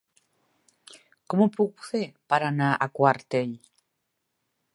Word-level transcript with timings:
Com 1.33 1.43
ho 1.45 1.47
puc 1.57 1.85
fer 1.91 2.03
per 2.33 2.41
anar 2.51 2.71
a 2.75 2.89
Quartell? 2.97 3.55